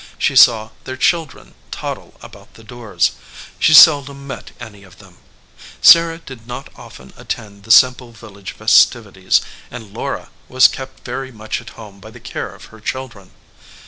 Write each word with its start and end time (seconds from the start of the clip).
She 0.17 0.35
saw 0.35 0.71
their 0.85 0.97
children 0.97 1.53
toddle 1.69 2.15
about 2.23 2.55
the 2.55 2.63
doors. 2.63 3.11
She 3.59 3.75
seldom 3.75 4.25
met 4.25 4.49
any 4.59 4.81
of 4.81 4.97
them. 4.97 5.19
Sarah 5.79 6.17
did 6.17 6.47
not 6.47 6.69
often 6.75 7.13
attend 7.17 7.65
the 7.65 7.69
simple 7.71 8.11
village 8.11 8.53
festivities, 8.53 9.41
and 9.69 9.93
Laura 9.93 10.31
was 10.49 10.67
kept 10.67 11.05
very 11.05 11.31
much 11.31 11.61
at 11.61 11.69
home 11.77 11.99
by 11.99 12.09
the 12.09 12.19
care 12.19 12.55
of 12.55 12.65
her 12.73 12.79
children. 12.81 13.29